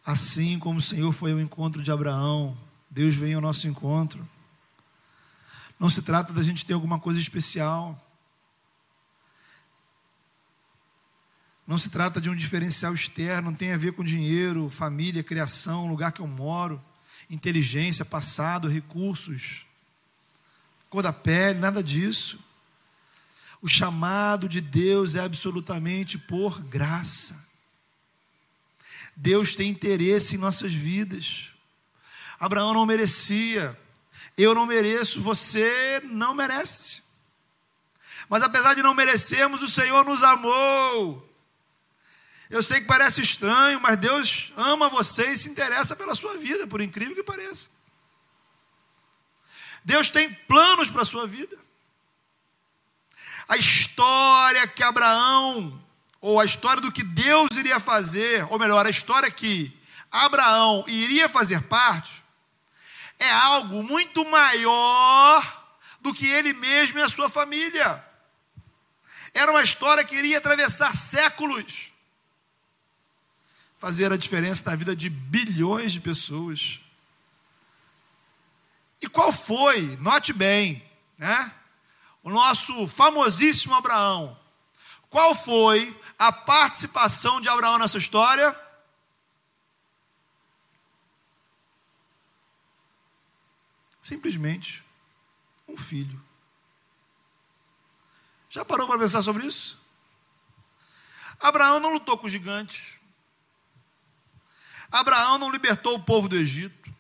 [0.04, 2.58] Assim como o Senhor foi ao encontro de Abraão,
[2.90, 4.28] Deus veio ao nosso encontro.
[5.82, 8.00] Não se trata da gente ter alguma coisa especial.
[11.66, 15.90] Não se trata de um diferencial externo, não tem a ver com dinheiro, família, criação,
[15.90, 16.80] lugar que eu moro,
[17.32, 19.66] inteligência, passado, recursos,
[20.88, 22.40] cor da pele, nada disso.
[23.60, 27.50] O chamado de Deus é absolutamente por graça.
[29.16, 31.54] Deus tem interesse em nossas vidas.
[32.40, 33.76] Abraão não merecia,
[34.42, 37.04] eu não mereço, você não merece.
[38.30, 41.28] Mas apesar de não merecermos, o Senhor nos amou.
[42.50, 46.68] Eu sei que parece estranho, mas Deus ama você e se interessa pela sua vida,
[46.68, 47.70] por incrível que pareça.
[49.84, 51.58] Deus tem planos para a sua vida
[53.52, 55.78] a história que Abraão,
[56.22, 59.78] ou a história do que Deus iria fazer, ou melhor, a história que
[60.10, 62.21] Abraão iria fazer parte,
[63.22, 68.04] é algo muito maior do que ele mesmo e a sua família.
[69.32, 71.92] Era uma história que iria atravessar séculos,
[73.78, 76.80] fazer a diferença na vida de bilhões de pessoas.
[79.00, 79.98] E qual foi?
[79.98, 80.84] Note bem,
[81.16, 81.54] né?
[82.24, 84.36] o nosso famosíssimo Abraão.
[85.10, 88.56] Qual foi a participação de Abraão nessa história?
[94.02, 94.84] Simplesmente
[95.68, 96.22] um filho.
[98.50, 99.80] Já parou para pensar sobre isso?
[101.40, 102.98] Abraão não lutou com gigantes.
[104.92, 106.94] Abraão não libertou o povo do Egito.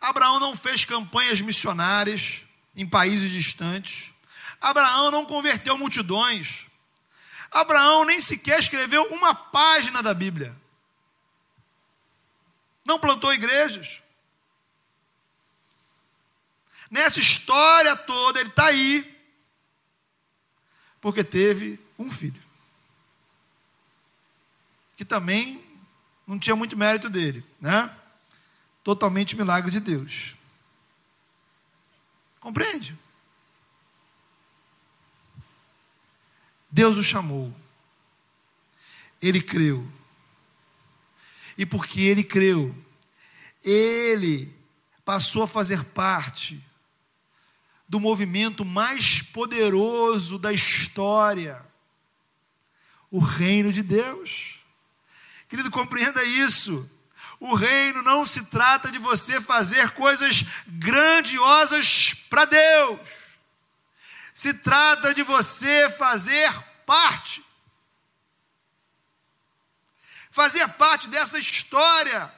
[0.00, 2.44] Abraão não fez campanhas missionárias
[2.76, 4.12] em países distantes.
[4.60, 6.66] Abraão não converteu multidões.
[7.50, 10.54] Abraão nem sequer escreveu uma página da Bíblia.
[12.84, 14.02] Não plantou igrejas.
[16.92, 19.18] Nessa história toda, ele está aí,
[21.00, 22.38] porque teve um filho.
[24.94, 25.64] Que também
[26.26, 27.90] não tinha muito mérito dele, né?
[28.84, 30.36] Totalmente milagre de Deus.
[32.38, 32.94] Compreende?
[36.70, 37.54] Deus o chamou.
[39.22, 39.90] Ele creu.
[41.56, 42.74] E porque ele creu,
[43.64, 44.54] ele
[45.06, 46.62] passou a fazer parte
[47.92, 51.62] do movimento mais poderoso da história
[53.10, 54.60] o reino de Deus.
[55.46, 56.90] Querido, compreenda isso.
[57.38, 63.32] O reino não se trata de você fazer coisas grandiosas para Deus
[64.34, 66.50] se trata de você fazer
[66.86, 67.44] parte.
[70.30, 72.32] Fazer parte dessa história.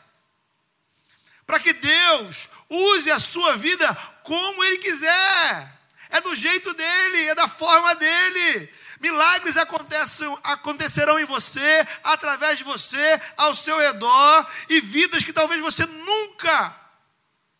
[1.47, 5.81] Para que Deus use a sua vida como Ele quiser.
[6.11, 8.73] É do jeito dele, é da forma dele.
[9.01, 15.85] Milagres acontecerão em você, através de você, ao seu redor, e vidas que talvez você
[15.85, 16.81] nunca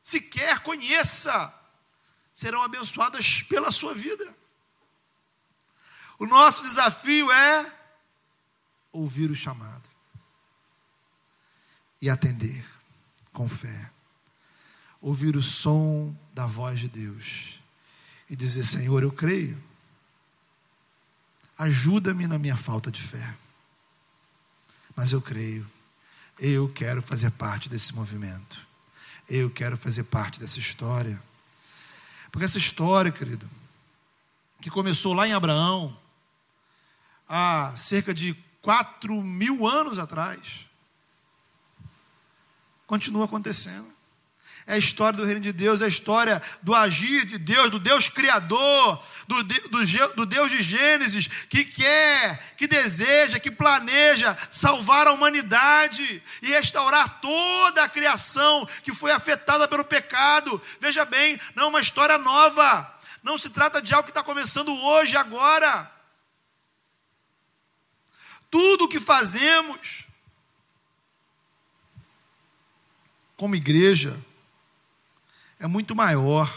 [0.03, 1.53] sequer conheça
[2.33, 4.35] serão abençoadas pela sua vida.
[6.19, 7.73] O nosso desafio é
[8.91, 9.89] ouvir o chamado
[12.01, 12.74] e atender
[13.35, 13.91] com fé.
[15.03, 17.61] Ouvir o som da voz de Deus
[18.31, 19.63] e dizer: Senhor, eu creio.
[21.59, 23.37] Ajuda-me na minha falta de fé.
[24.97, 25.67] Mas eu creio.
[26.39, 28.67] Eu quero fazer parte desse movimento.
[29.29, 31.23] Eu quero fazer parte dessa história.
[32.33, 33.49] Porque essa história, querido,
[34.61, 35.97] que começou lá em Abraão,
[37.29, 40.67] há cerca de quatro mil anos atrás.
[42.87, 43.95] Continua acontecendo.
[44.67, 47.79] É a história do reino de Deus, é a história do agir de Deus, do
[47.79, 55.07] Deus Criador, do, do, do, Deus de Gênesis, que quer, que deseja, que planeja salvar
[55.07, 60.61] a humanidade e restaurar toda a criação que foi afetada pelo pecado.
[60.81, 62.91] Veja bem, não é uma história nova,
[63.23, 65.91] não se trata de algo que está começando hoje, agora.
[68.51, 70.07] Tudo o que fazemos,
[73.37, 74.19] como igreja,
[75.59, 76.53] é muito maior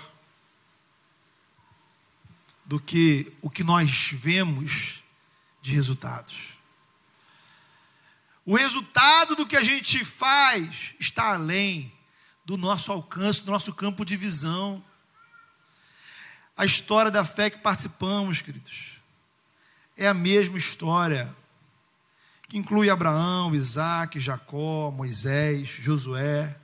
[2.66, 5.02] do que o que nós vemos
[5.62, 6.58] de resultados.
[8.46, 11.92] O resultado do que a gente faz está além
[12.46, 14.84] do nosso alcance, do nosso campo de visão.
[16.56, 19.02] A história da fé que participamos, queridos,
[19.98, 21.36] é a mesma história
[22.48, 26.58] que inclui Abraão, Isaac, Jacó, Moisés, Josué,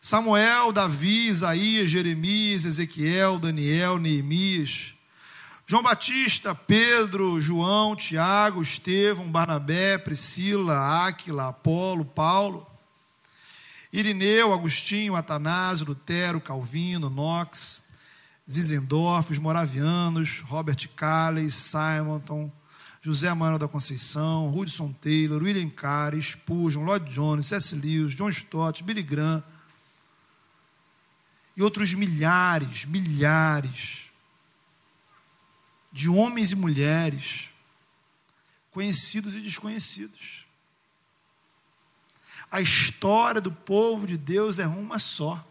[0.00, 4.94] Samuel, Davi, Isaías, Jeremias, Ezequiel, Daniel, Neemias,
[5.66, 12.66] João Batista, Pedro, João, Tiago, Estevão, Barnabé, Priscila, Áquila, Apolo, Paulo,
[13.92, 17.82] Irineu, Agostinho, Atanásio, Lutero, Calvino, Knox,
[18.48, 22.50] Zizendorf, os Moravianos, Robert Calles, Simonton,
[23.02, 27.74] José Manuel da Conceição, Hudson Taylor, William Carey, Spurgeon, Lloyd Jones, C.S.
[27.74, 29.42] Lewis, John Stott, Billy Graham,
[31.58, 34.12] e outros milhares, milhares
[35.90, 37.50] de homens e mulheres,
[38.70, 40.46] conhecidos e desconhecidos.
[42.48, 45.44] A história do povo de Deus é uma só.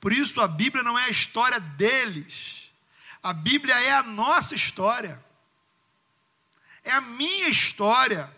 [0.00, 2.70] Por isso a Bíblia não é a história deles,
[3.22, 5.22] a Bíblia é a nossa história,
[6.82, 8.34] é a minha história,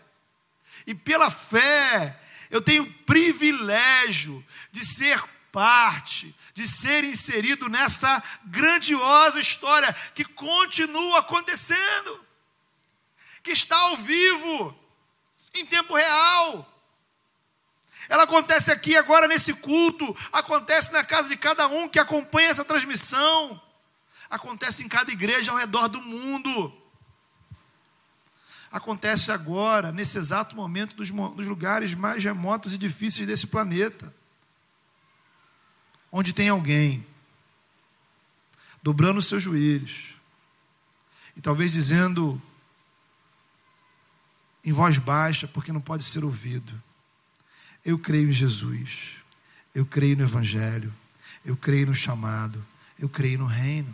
[0.85, 2.19] e pela fé
[2.51, 11.19] eu tenho o privilégio de ser parte, de ser inserido nessa grandiosa história que continua
[11.19, 12.25] acontecendo,
[13.43, 14.75] que está ao vivo,
[15.53, 16.67] em tempo real.
[18.09, 22.65] Ela acontece aqui agora nesse culto, acontece na casa de cada um que acompanha essa
[22.65, 23.61] transmissão,
[24.31, 26.81] acontece em cada igreja ao redor do mundo.
[28.71, 34.11] Acontece agora, nesse exato momento, dos, lugares mais remotos e difíceis desse planeta
[36.15, 37.03] onde tem alguém
[38.83, 40.13] dobrando os seus joelhos
[41.35, 42.39] e talvez dizendo
[44.63, 46.81] em voz baixa, porque não pode ser ouvido:
[47.83, 49.15] Eu creio em Jesus,
[49.73, 50.93] eu creio no Evangelho,
[51.43, 52.63] eu creio no chamado,
[52.99, 53.93] eu creio no reino.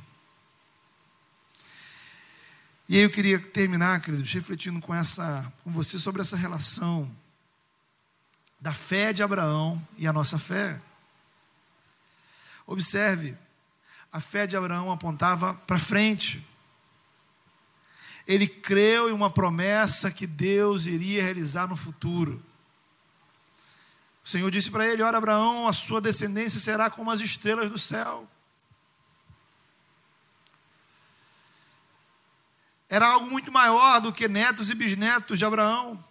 [2.89, 7.09] E aí eu queria terminar, queridos, refletindo com essa, com você sobre essa relação
[8.59, 10.82] da fé de Abraão e a nossa fé.
[12.70, 13.36] Observe,
[14.11, 16.39] a fé de Abraão apontava para frente.
[18.28, 22.39] Ele creu em uma promessa que Deus iria realizar no futuro.
[24.24, 27.80] O Senhor disse para ele: Ora, Abraão, a sua descendência será como as estrelas do
[27.80, 28.30] céu.
[32.88, 36.03] Era algo muito maior do que netos e bisnetos de Abraão.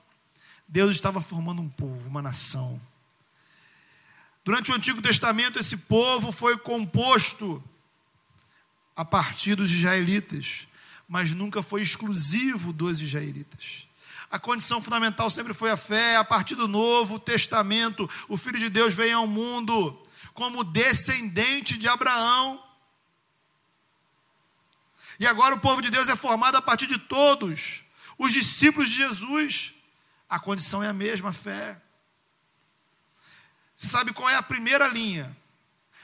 [0.67, 2.81] Deus estava formando um povo, uma nação.
[4.49, 7.63] Durante o Antigo Testamento, esse povo foi composto
[8.97, 10.67] a partir dos israelitas,
[11.07, 13.87] mas nunca foi exclusivo dos israelitas.
[14.31, 16.17] A condição fundamental sempre foi a fé.
[16.17, 21.87] A partir do Novo Testamento, o Filho de Deus vem ao mundo como descendente de
[21.87, 22.65] Abraão.
[25.21, 27.83] E agora o povo de Deus é formado a partir de todos
[28.17, 29.75] os discípulos de Jesus.
[30.27, 31.79] A condição é a mesma, a fé.
[33.79, 35.35] Você sabe qual é a primeira linha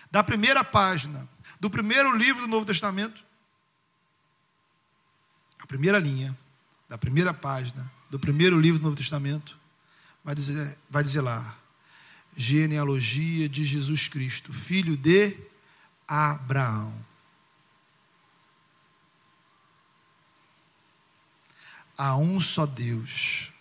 [0.08, 3.20] da primeira página do primeiro livro do Novo Testamento?
[5.58, 6.38] A primeira linha
[6.88, 9.58] da primeira página do primeiro livro do Novo Testamento
[10.22, 11.58] vai dizer, vai dizer lá:
[12.36, 15.36] genealogia de Jesus Cristo, filho de
[16.06, 16.94] Abraão.
[21.98, 23.52] Há um só Deus,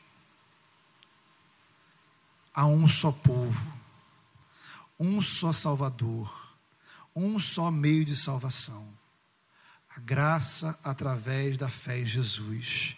[2.53, 3.82] há um só povo
[5.03, 6.33] um só Salvador,
[7.13, 8.87] um só meio de salvação.
[9.93, 12.95] A graça através da fé em Jesus.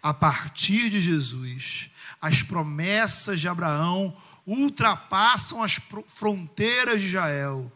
[0.00, 1.90] A partir de Jesus,
[2.22, 7.70] as promessas de Abraão ultrapassam as fronteiras de Israel.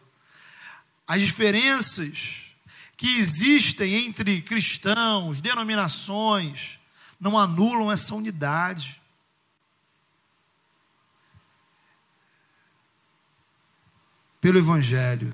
[1.05, 2.53] As diferenças
[2.95, 6.79] que existem entre cristãos, denominações,
[7.19, 9.01] não anulam essa unidade.
[14.43, 15.33] Pelo Evangelho,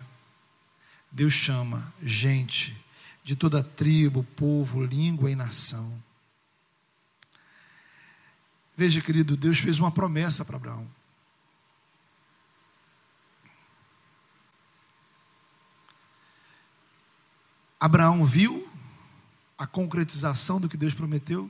[1.11, 2.79] Deus chama gente
[3.23, 5.99] de toda tribo, povo, língua e nação.
[8.77, 10.87] Veja, querido, Deus fez uma promessa para Abraão.
[17.79, 18.71] Abraão viu
[19.57, 21.49] a concretização do que Deus prometeu?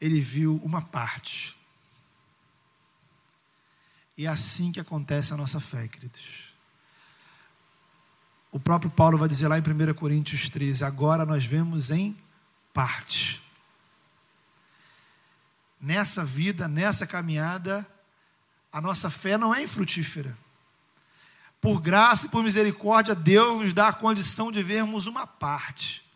[0.00, 1.56] Ele viu uma parte.
[4.16, 6.52] E é assim que acontece a nossa fé, queridos.
[8.50, 12.16] O próprio Paulo vai dizer lá em 1 Coríntios 13: agora nós vemos em
[12.72, 13.42] parte.
[15.80, 17.86] Nessa vida, nessa caminhada,
[18.72, 20.36] a nossa fé não é infrutífera.
[21.60, 26.07] Por graça e por misericórdia, Deus nos dá a condição de vermos uma parte.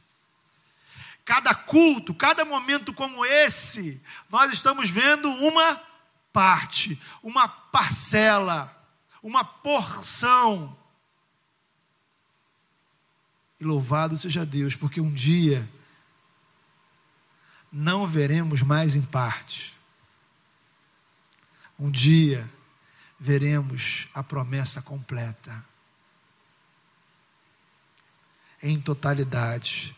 [1.25, 5.81] Cada culto, cada momento como esse, nós estamos vendo uma
[6.33, 8.75] parte, uma parcela,
[9.23, 10.77] uma porção.
[13.61, 15.69] E louvado seja Deus, porque um dia
[17.71, 19.77] não veremos mais em parte.
[21.79, 22.49] Um dia
[23.19, 25.65] veremos a promessa completa,
[28.63, 29.97] em totalidade.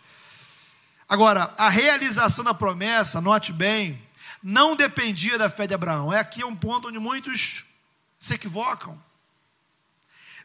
[1.09, 4.03] Agora, a realização da promessa, note bem,
[4.43, 6.13] não dependia da fé de Abraão.
[6.13, 7.65] É aqui um ponto onde muitos
[8.19, 9.03] se equivocam.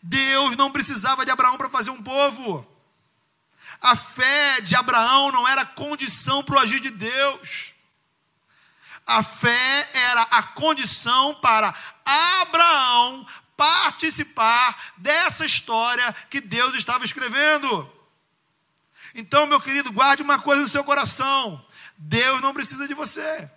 [0.02, 2.66] Deus não precisava de Abraão para fazer um povo.
[3.82, 7.74] A fé de Abraão não era condição para o agir de Deus.
[9.06, 11.74] A fé era a condição para
[12.06, 13.26] Abraão
[13.58, 17.99] participar dessa história que Deus estava escrevendo.
[19.16, 21.66] Então, meu querido, guarde uma coisa no seu coração:
[21.98, 23.50] Deus não precisa de você.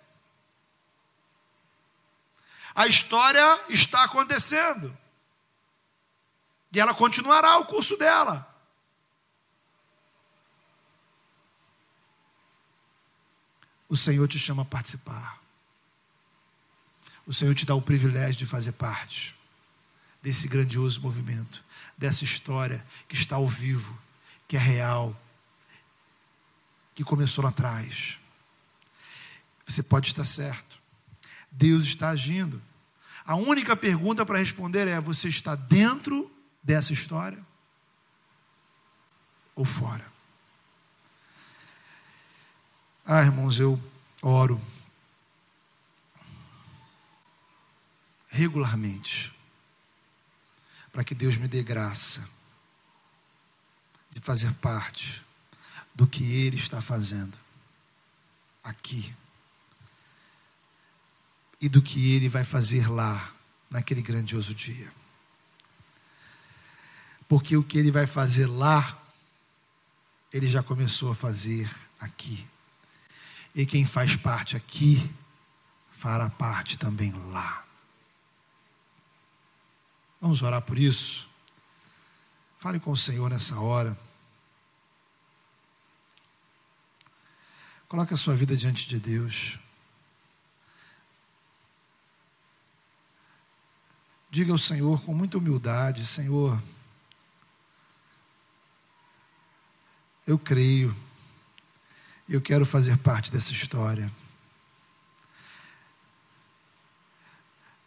[2.75, 4.97] A história está acontecendo.
[6.71, 8.49] E ela continuará o curso dela.
[13.87, 15.43] O Senhor te chama a participar
[17.25, 19.35] o Senhor te dá o privilégio de fazer parte
[20.21, 21.63] desse grandioso movimento,
[21.97, 23.97] dessa história que está ao vivo,
[24.47, 25.17] que é real,
[26.93, 28.19] que começou lá atrás.
[29.65, 30.79] Você pode estar certo.
[31.51, 32.61] Deus está agindo.
[33.25, 36.31] A única pergunta para responder é: você está dentro
[36.61, 37.43] dessa história
[39.55, 40.11] ou fora?
[43.05, 43.81] Ah, irmãos, eu
[44.21, 44.59] oro
[48.29, 49.31] regularmente,
[50.91, 52.27] para que Deus me dê graça
[54.09, 55.23] de fazer parte
[55.93, 57.37] do que Ele está fazendo
[58.63, 59.13] aqui
[61.61, 63.33] e do que Ele vai fazer lá,
[63.69, 64.91] naquele grandioso dia.
[67.27, 69.01] Porque o que Ele vai fazer lá,
[70.31, 72.45] Ele já começou a fazer aqui.
[73.55, 75.09] E quem faz parte aqui,
[75.91, 77.65] fará parte também lá.
[80.19, 81.29] Vamos orar por isso?
[82.57, 83.97] Fale com o Senhor nessa hora.
[87.93, 89.59] Coloque a sua vida diante de Deus.
[94.31, 96.59] Diga ao Senhor com muita humildade: Senhor,
[100.25, 100.95] eu creio,
[102.27, 104.11] eu quero fazer parte dessa história.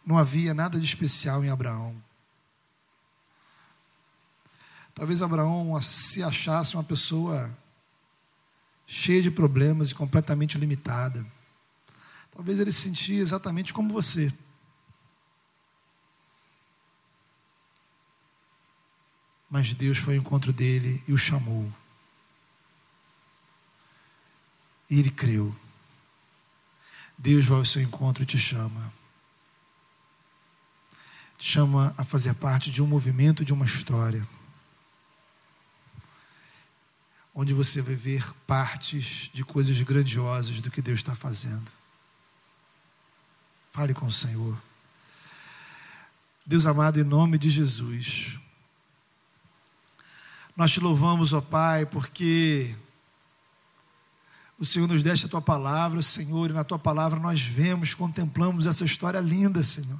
[0.05, 1.93] Não havia nada de especial em Abraão.
[4.95, 7.53] Talvez Abraão se achasse uma pessoa
[8.87, 11.25] cheia de problemas e completamente limitada.
[12.31, 14.33] Talvez ele se sentia exatamente como você.
[19.49, 21.71] Mas Deus foi ao encontro dele e o chamou.
[24.89, 25.53] E ele creu.
[27.17, 28.93] Deus vai ao seu encontro e te chama.
[31.37, 34.27] Te chama a fazer parte de um movimento, de uma história.
[37.39, 41.71] Onde você vai ver partes de coisas grandiosas do que Deus está fazendo.
[43.69, 44.59] Fale com o Senhor.
[46.43, 48.39] Deus amado, em nome de Jesus,
[50.55, 52.75] nós te louvamos, ó Pai, porque
[54.57, 58.65] o Senhor nos deste a tua palavra, Senhor, e na tua palavra nós vemos, contemplamos
[58.65, 59.99] essa história linda, Senhor.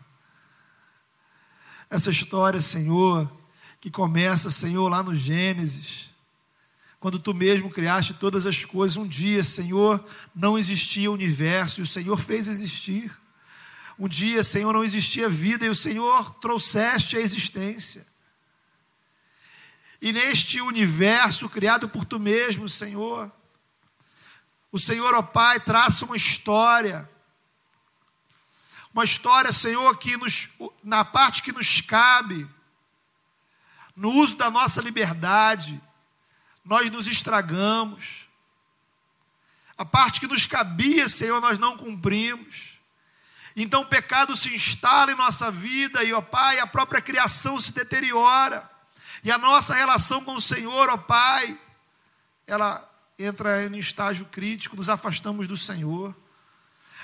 [1.87, 3.31] Essa história, Senhor,
[3.79, 6.16] que começa, Senhor, lá no Gênesis
[6.99, 8.97] quando tu mesmo criaste todas as coisas.
[8.97, 10.03] Um dia, Senhor,
[10.35, 13.15] não existia universo e o Senhor fez existir.
[13.99, 18.05] Um dia, Senhor, não existia vida e o Senhor trouxeste a existência.
[20.01, 23.31] E neste universo criado por tu mesmo, Senhor,
[24.71, 27.09] o Senhor, ó Pai, traça uma história.
[28.93, 30.49] Uma história, Senhor, que nos,
[30.83, 32.47] na parte que nos cabe,
[33.95, 35.81] no uso da nossa liberdade,
[36.67, 38.27] nós nos estragamos.
[39.77, 42.77] A parte que nos cabia, Senhor, nós não cumprimos.
[43.55, 47.71] Então o pecado se instala em nossa vida e, ó Pai, a própria criação se
[47.71, 48.69] deteriora.
[49.23, 51.57] E a nossa relação com o Senhor, ó Pai,
[52.45, 52.87] ela
[53.17, 56.15] entra em estágio crítico, nos afastamos do Senhor.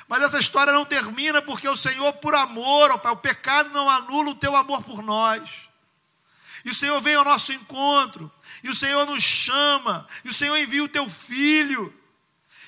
[0.07, 3.89] Mas essa história não termina porque o Senhor, por amor, ó Pai, o pecado não
[3.89, 5.70] anula o teu amor por nós.
[6.66, 8.32] E o Senhor vem ao nosso encontro,
[8.64, 11.93] e o Senhor nos chama, e o Senhor envia o teu filho,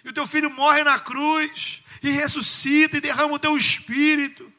[0.04, 4.52] e o teu filho morre na cruz, e ressuscita e derrama o teu espírito.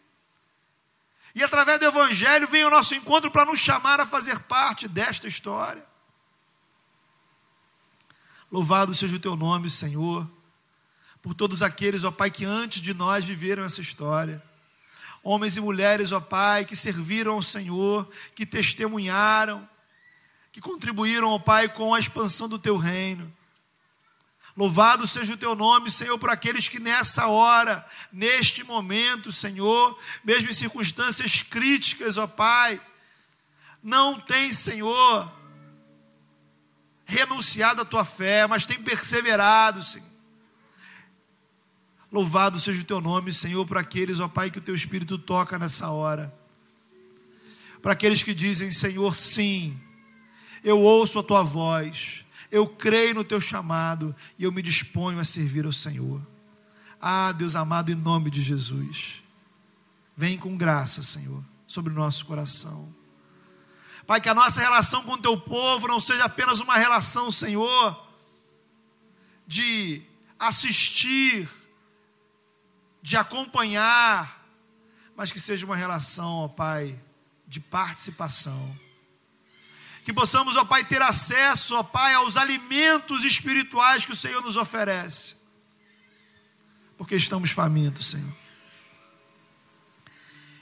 [1.35, 5.29] E através do Evangelho vem ao nosso encontro para nos chamar a fazer parte desta
[5.29, 5.87] história.
[8.51, 10.29] Louvado seja o teu nome, Senhor,
[11.21, 14.43] por todos aqueles, ó Pai, que antes de nós viveram essa história
[15.27, 19.69] homens e mulheres, ó Pai, que serviram ao Senhor, que testemunharam,
[20.57, 23.31] que contribuíram, ó Pai, com a expansão do teu reino.
[24.57, 30.49] Louvado seja o teu nome, Senhor, por aqueles que nessa hora, neste momento, Senhor, mesmo
[30.49, 32.81] em circunstâncias críticas, ó Pai,
[33.83, 35.31] não tem, Senhor,
[37.05, 40.09] renunciado à tua fé, mas tem perseverado, Senhor.
[42.11, 45.59] Louvado seja o teu nome, Senhor, para aqueles, ó Pai, que o teu Espírito toca
[45.59, 46.35] nessa hora.
[47.83, 49.79] Para aqueles que dizem, Senhor, sim,
[50.67, 55.25] eu ouço a tua voz, eu creio no teu chamado e eu me disponho a
[55.25, 56.21] servir ao Senhor.
[57.01, 59.23] Ah, Deus amado, em nome de Jesus,
[60.17, 62.93] vem com graça, Senhor, sobre o nosso coração.
[64.09, 68.05] Pai, que a nossa relação com o teu povo não seja apenas uma relação, Senhor,
[69.47, 70.03] de
[70.37, 71.49] assistir,
[73.01, 74.45] de acompanhar,
[75.17, 77.01] mas que seja uma relação, ó Pai,
[77.47, 78.86] de participação.
[80.07, 84.57] Que possamos, ó Pai, ter acesso, ó Pai, aos alimentos espirituais que o Senhor nos
[84.57, 85.35] oferece.
[86.97, 88.33] Porque estamos famintos, Senhor.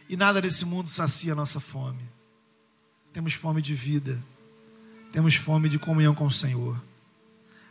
[0.08, 2.08] E nada desse mundo sacia a nossa fome.
[3.12, 4.24] Temos fome de vida.
[5.12, 6.82] Temos fome de comunhão com o Senhor.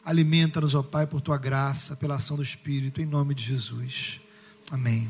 [0.06, 4.22] Alimenta-nos, ó Pai, por tua graça, pela ação do Espírito, em nome de Jesus.
[4.70, 5.10] Amém.